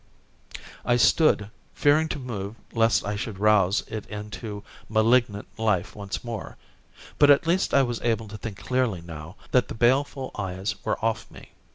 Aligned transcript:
I 0.83 0.95
stood, 0.97 1.51
fearing 1.75 2.09
to 2.09 2.17
move 2.17 2.55
lest 2.73 3.05
I 3.05 3.15
should 3.15 3.37
rouse 3.37 3.83
it 3.87 4.07
into 4.07 4.63
malignant 4.89 5.47
life 5.59 5.95
once 5.95 6.23
more. 6.23 6.57
But 7.19 7.29
at 7.29 7.45
least 7.45 7.71
I 7.71 7.83
was 7.83 8.01
able 8.01 8.27
to 8.29 8.37
think 8.39 8.57
clearly 8.57 9.01
now 9.01 9.35
that 9.51 9.67
the 9.67 9.75
baleful 9.75 10.31
eyes 10.33 10.73
were 10.83 10.97
off 11.05 11.29
me. 11.29 11.51